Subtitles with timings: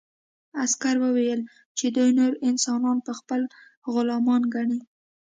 [0.63, 1.41] عسکر وویل
[1.77, 3.41] چې دوی نور انسانان خپل
[3.93, 4.79] غلامان ګڼي